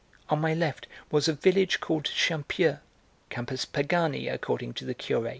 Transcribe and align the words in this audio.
On 0.29 0.41
my 0.41 0.55
left 0.55 0.87
was 1.11 1.27
a 1.27 1.33
village 1.33 1.79
called 1.79 2.05
Champieu 2.05 2.79
(Campus 3.29 3.65
Pagani, 3.65 4.29
according 4.29 4.73
to 4.73 4.83
the 4.83 4.95
Curé). 4.95 5.29